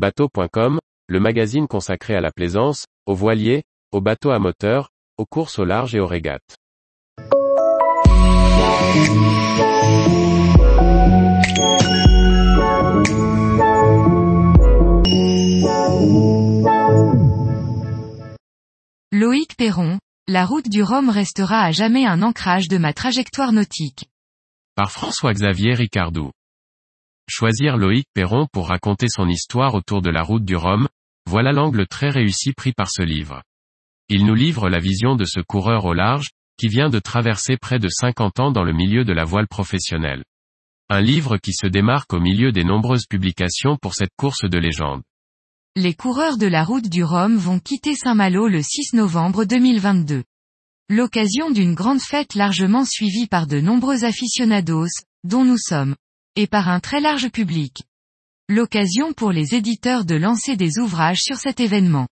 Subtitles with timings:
[0.00, 0.78] Bateau.com,
[1.08, 4.88] le magazine consacré à la plaisance, aux voiliers, aux bateaux à moteur,
[5.18, 6.56] aux courses au large et aux régates.
[19.12, 19.98] Loïc Perron,
[20.28, 24.06] la route du Rhum restera à jamais un ancrage de ma trajectoire nautique.
[24.76, 26.30] Par François-Xavier Ricardou.
[27.32, 30.88] Choisir Loïc Perron pour raconter son histoire autour de la route du Rhum,
[31.26, 33.44] voilà l'angle très réussi pris par ce livre.
[34.08, 37.78] Il nous livre la vision de ce coureur au large, qui vient de traverser près
[37.78, 40.24] de 50 ans dans le milieu de la voile professionnelle.
[40.88, 45.02] Un livre qui se démarque au milieu des nombreuses publications pour cette course de légende.
[45.76, 50.24] Les coureurs de la route du Rhum vont quitter Saint-Malo le 6 novembre 2022.
[50.88, 54.88] L'occasion d'une grande fête largement suivie par de nombreux aficionados,
[55.22, 55.94] dont nous sommes
[56.40, 57.82] et par un très large public.
[58.48, 62.08] L'occasion pour les éditeurs de lancer des ouvrages sur cet événement.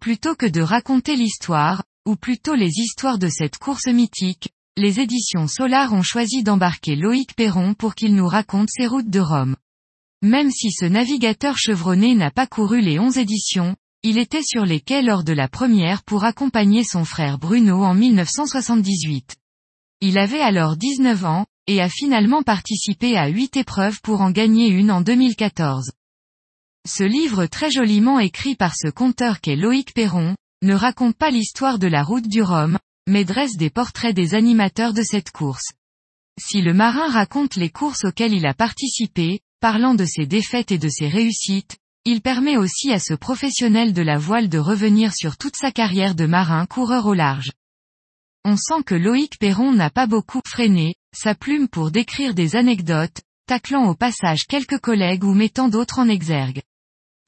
[0.00, 4.48] Plutôt que de raconter l'histoire, ou plutôt les histoires de cette course mythique,
[4.78, 9.20] les éditions Solar ont choisi d'embarquer Loïc Perron pour qu'il nous raconte ses routes de
[9.20, 9.56] Rome.
[10.22, 14.80] Même si ce navigateur chevronné n'a pas couru les onze éditions, il était sur les
[14.80, 19.36] quais lors de la première pour accompagner son frère Bruno en 1978.
[20.00, 24.68] Il avait alors 19 ans, et a finalement participé à huit épreuves pour en gagner
[24.68, 25.92] une en 2014.
[26.86, 31.78] Ce livre très joliment écrit par ce conteur qu'est Loïc Perron, ne raconte pas l'histoire
[31.78, 35.72] de la route du Rhum, mais dresse des portraits des animateurs de cette course.
[36.40, 40.78] Si le marin raconte les courses auxquelles il a participé, parlant de ses défaites et
[40.78, 45.36] de ses réussites, il permet aussi à ce professionnel de la voile de revenir sur
[45.36, 47.50] toute sa carrière de marin coureur au large.
[48.44, 53.22] On sent que Loïc Perron n'a pas beaucoup freiné, sa plume pour décrire des anecdotes,
[53.46, 56.62] taclant au passage quelques collègues ou mettant d'autres en exergue.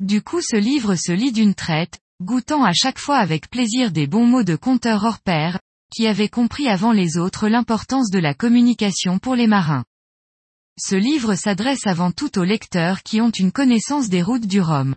[0.01, 4.07] Du coup ce livre se lit d'une traite, goûtant à chaque fois avec plaisir des
[4.07, 5.59] bons mots de conteur hors pair,
[5.91, 9.85] qui avait compris avant les autres l'importance de la communication pour les marins.
[10.79, 14.95] Ce livre s'adresse avant tout aux lecteurs qui ont une connaissance des routes du Rhum.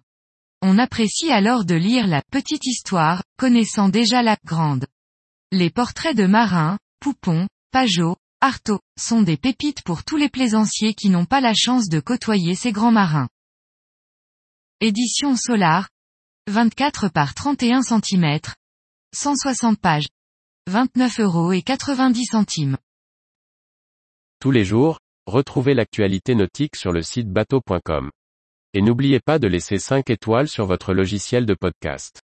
[0.61, 4.85] On apprécie alors de lire la petite histoire, connaissant déjà la grande.
[5.51, 11.09] Les portraits de marins, Poupon, Pajot, Artaud, sont des pépites pour tous les plaisanciers qui
[11.09, 13.29] n'ont pas la chance de côtoyer ces grands marins.
[14.79, 15.89] Édition Solar.
[16.49, 18.39] 24 par 31 cm.
[19.13, 20.07] 160 pages.
[20.67, 22.77] 29 euros et 90 centimes.
[24.39, 24.97] Tous les jours,
[25.27, 28.09] retrouvez l'actualité nautique sur le site bateau.com.
[28.73, 32.23] Et n'oubliez pas de laisser 5 étoiles sur votre logiciel de podcast.